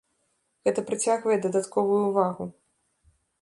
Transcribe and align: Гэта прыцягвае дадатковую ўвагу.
Гэта 0.67 0.83
прыцягвае 0.87 1.37
дадатковую 1.45 2.01
ўвагу. 2.09 2.49